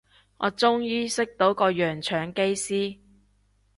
[0.37, 2.97] 我終於識到個洋腸機師